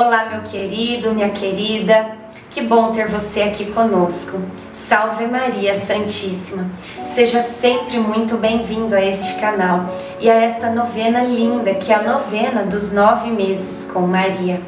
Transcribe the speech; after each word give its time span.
Olá, 0.00 0.26
meu 0.30 0.42
querido, 0.42 1.12
minha 1.12 1.30
querida, 1.30 2.12
que 2.50 2.60
bom 2.60 2.92
ter 2.92 3.08
você 3.08 3.42
aqui 3.42 3.64
conosco. 3.72 4.40
Salve 4.72 5.26
Maria 5.26 5.74
Santíssima. 5.74 6.70
Seja 7.04 7.42
sempre 7.42 7.98
muito 7.98 8.36
bem-vindo 8.36 8.94
a 8.94 9.04
este 9.04 9.40
canal 9.40 9.86
e 10.20 10.30
a 10.30 10.34
esta 10.34 10.70
novena 10.70 11.24
linda 11.24 11.74
que 11.74 11.90
é 11.90 11.96
a 11.96 12.02
novena 12.04 12.62
dos 12.62 12.92
nove 12.92 13.32
meses 13.32 13.90
com 13.92 14.02
Maria. 14.02 14.62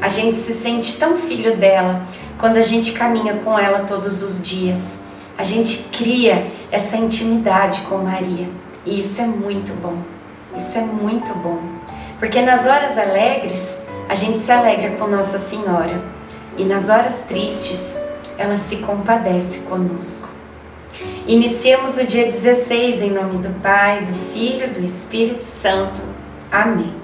A 0.00 0.08
gente 0.08 0.36
se 0.36 0.54
sente 0.54 0.96
tão 0.96 1.18
filho 1.18 1.56
dela 1.56 2.00
quando 2.38 2.56
a 2.58 2.62
gente 2.62 2.92
caminha 2.92 3.34
com 3.44 3.58
ela 3.58 3.80
todos 3.80 4.22
os 4.22 4.40
dias. 4.40 5.00
A 5.36 5.42
gente 5.42 5.88
cria 5.90 6.52
essa 6.70 6.96
intimidade 6.96 7.80
com 7.80 7.98
Maria 7.98 8.46
e 8.86 9.00
isso 9.00 9.20
é 9.20 9.26
muito 9.26 9.72
bom. 9.82 9.98
Isso 10.56 10.78
é 10.78 10.82
muito 10.82 11.34
bom, 11.34 11.58
porque 12.20 12.40
nas 12.42 12.64
horas 12.64 12.96
alegres 12.96 13.77
a 14.08 14.14
gente 14.14 14.38
se 14.38 14.50
alegra 14.50 14.92
com 14.92 15.06
Nossa 15.06 15.38
Senhora 15.38 16.02
e 16.56 16.64
nas 16.64 16.88
horas 16.88 17.22
tristes 17.28 17.94
ela 18.38 18.56
se 18.56 18.76
compadece 18.76 19.60
conosco. 19.60 20.28
Iniciemos 21.26 21.98
o 21.98 22.06
dia 22.06 22.24
16 22.24 23.02
em 23.02 23.10
nome 23.10 23.38
do 23.42 23.60
Pai, 23.60 24.06
do 24.06 24.14
Filho 24.32 24.64
e 24.64 24.70
do 24.70 24.84
Espírito 24.84 25.44
Santo. 25.44 26.00
Amém. 26.50 26.94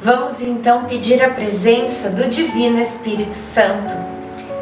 Vamos 0.00 0.40
então 0.40 0.84
pedir 0.84 1.22
a 1.22 1.30
presença 1.30 2.08
do 2.08 2.28
Divino 2.28 2.80
Espírito 2.80 3.34
Santo. 3.34 3.94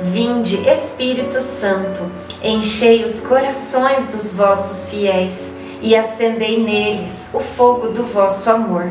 Vinde, 0.01 0.57
Espírito 0.69 1.41
Santo, 1.41 2.11
enchei 2.43 3.05
os 3.05 3.21
corações 3.21 4.09
dos 4.09 4.33
vossos 4.33 4.91
fiéis 4.91 5.53
e 5.81 5.95
acendei 5.95 6.61
neles 6.61 7.31
o 7.33 7.39
fogo 7.39 7.89
do 7.89 8.03
vosso 8.03 8.51
amor 8.51 8.91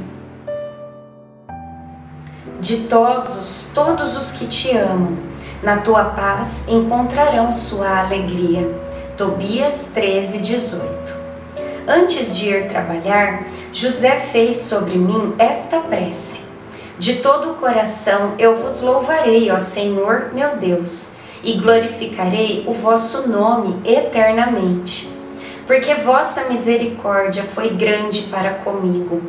Ditosos 2.61 3.65
todos 3.73 4.15
os 4.15 4.33
que 4.33 4.45
te 4.45 4.77
amam, 4.77 5.17
na 5.63 5.77
tua 5.77 6.03
paz 6.03 6.63
encontrarão 6.67 7.51
sua 7.51 8.01
alegria. 8.01 8.79
Tobias 9.17 9.87
13, 9.95 10.37
18. 10.37 10.85
Antes 11.87 12.37
de 12.37 12.49
ir 12.49 12.67
trabalhar, 12.67 13.45
José 13.73 14.11
fez 14.17 14.57
sobre 14.57 14.95
mim 14.95 15.33
esta 15.39 15.79
prece: 15.79 16.45
De 16.99 17.15
todo 17.15 17.49
o 17.49 17.55
coração 17.55 18.35
eu 18.37 18.55
vos 18.57 18.79
louvarei, 18.79 19.49
ó 19.49 19.57
Senhor 19.57 20.29
meu 20.31 20.55
Deus, 20.57 21.13
e 21.43 21.53
glorificarei 21.53 22.63
o 22.67 22.73
vosso 22.73 23.27
nome 23.27 23.75
eternamente. 23.83 25.09
Porque 25.65 25.95
vossa 25.95 26.43
misericórdia 26.47 27.43
foi 27.43 27.69
grande 27.69 28.21
para 28.23 28.51
comigo. 28.51 29.19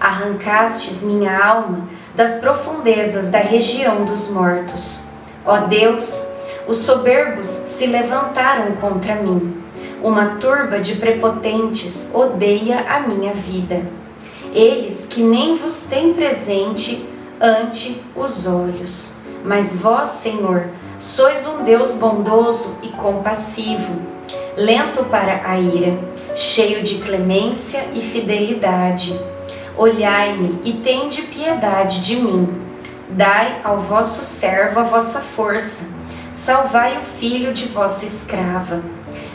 Arrancastes 0.00 1.02
minha 1.02 1.36
alma 1.36 1.88
das 2.18 2.40
profundezas 2.40 3.28
da 3.28 3.38
região 3.38 4.04
dos 4.04 4.28
mortos. 4.28 5.04
Ó 5.46 5.56
Deus, 5.68 6.26
os 6.66 6.78
soberbos 6.78 7.46
se 7.46 7.86
levantaram 7.86 8.72
contra 8.72 9.14
mim. 9.14 9.56
Uma 10.02 10.30
turba 10.40 10.80
de 10.80 10.96
prepotentes 10.96 12.10
odeia 12.12 12.80
a 12.88 12.98
minha 12.98 13.32
vida. 13.32 13.82
Eles 14.52 15.06
que 15.08 15.22
nem 15.22 15.56
vos 15.58 15.84
têm 15.84 16.12
presente 16.12 17.08
ante 17.40 18.02
os 18.16 18.48
olhos. 18.48 19.12
Mas 19.44 19.76
vós, 19.76 20.08
Senhor, 20.08 20.64
sois 20.98 21.46
um 21.46 21.62
Deus 21.62 21.92
bondoso 21.92 22.78
e 22.82 22.88
compassivo, 22.88 23.94
lento 24.56 25.04
para 25.04 25.48
a 25.48 25.56
ira, 25.56 25.96
cheio 26.34 26.82
de 26.82 26.96
clemência 26.96 27.86
e 27.94 28.00
fidelidade 28.00 29.16
Olhai-me 29.78 30.60
e 30.64 30.72
tende 30.72 31.22
piedade 31.22 32.00
de 32.00 32.16
mim. 32.16 32.48
Dai 33.10 33.60
ao 33.62 33.78
vosso 33.78 34.24
servo 34.24 34.80
a 34.80 34.82
vossa 34.82 35.20
força. 35.20 35.84
Salvai 36.32 36.98
o 36.98 37.02
filho 37.02 37.54
de 37.54 37.66
vossa 37.66 38.04
escrava. 38.04 38.82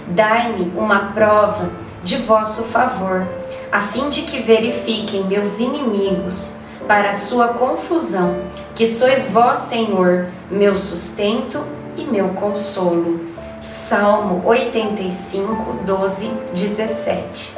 Dai-me 0.05 0.69
uma 0.75 1.13
prova 1.13 1.69
de 2.03 2.17
vosso 2.17 2.63
favor, 2.63 3.25
a 3.71 3.79
fim 3.79 4.09
de 4.09 4.23
que 4.23 4.41
verifiquem 4.41 5.23
meus 5.23 5.59
inimigos, 5.59 6.51
para 6.85 7.13
sua 7.13 7.53
confusão, 7.53 8.41
que 8.75 8.85
sois 8.85 9.31
vós, 9.31 9.59
Senhor, 9.59 10.27
meu 10.51 10.75
sustento 10.75 11.63
e 11.95 12.03
meu 12.03 12.29
consolo. 12.31 13.21
Salmo 13.61 14.41
85, 14.45 15.85
12, 15.85 16.27
17. 16.53 17.55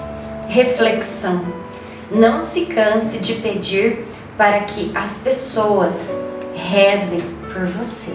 Reflexão 0.48 1.65
não 2.12 2.42
se 2.42 2.66
canse 2.66 3.18
de 3.18 3.36
pedir 3.36 4.06
para 4.38 4.62
que 4.62 4.92
as 4.94 5.20
pessoas 5.20 6.16
rezem 6.54 7.20
por 7.52 7.66
você. 7.66 8.12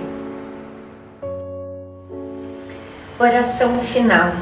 Oração 3.19 3.79
final. 3.81 4.33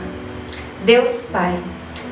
Deus 0.84 1.26
Pai, 1.32 1.58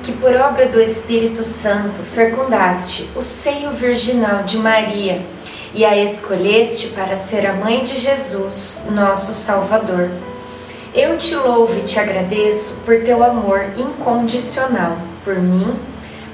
que 0.02 0.12
por 0.12 0.34
obra 0.34 0.66
do 0.66 0.80
Espírito 0.80 1.44
Santo 1.44 2.00
fecundaste 2.02 3.08
o 3.14 3.22
seio 3.22 3.70
virginal 3.70 4.42
de 4.42 4.56
Maria 4.58 5.24
e 5.72 5.84
a 5.84 5.96
escolheste 5.96 6.88
para 6.88 7.16
ser 7.16 7.46
a 7.46 7.52
mãe 7.52 7.84
de 7.84 7.98
Jesus, 7.98 8.86
nosso 8.90 9.32
Salvador. 9.32 10.10
Eu 10.94 11.18
te 11.18 11.34
louvo 11.34 11.78
e 11.78 11.82
te 11.82 12.00
agradeço 12.00 12.78
por 12.84 13.02
teu 13.02 13.22
amor 13.22 13.66
incondicional 13.76 14.96
por 15.22 15.36
mim 15.36 15.76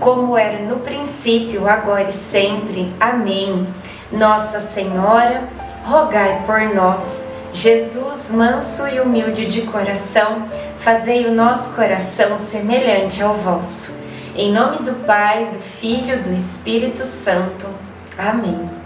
como 0.00 0.36
era 0.36 0.58
no 0.64 0.80
princípio, 0.80 1.68
agora 1.68 2.08
e 2.08 2.12
sempre. 2.12 2.92
Amém. 2.98 3.68
Nossa 4.10 4.60
Senhora, 4.60 5.44
rogai 5.84 6.42
por 6.46 6.74
nós. 6.74 7.28
Jesus, 7.52 8.30
manso 8.30 8.88
e 8.88 9.00
humilde 9.00 9.46
de 9.46 9.62
coração, 9.62 10.48
fazei 10.78 11.26
o 11.26 11.34
nosso 11.34 11.74
coração 11.74 12.38
semelhante 12.38 13.22
ao 13.22 13.34
vosso. 13.34 13.94
Em 14.34 14.52
nome 14.52 14.78
do 14.78 15.04
Pai, 15.04 15.50
do 15.52 15.58
Filho, 15.58 16.22
do 16.22 16.32
Espírito 16.32 17.04
Santo. 17.04 17.68
Amém. 18.16 18.79